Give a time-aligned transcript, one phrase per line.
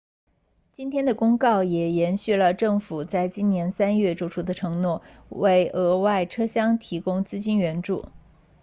[0.73, 8.09] 今天的公告也延续了政府在今年3月作出的承诺为额外车厢提供资金援助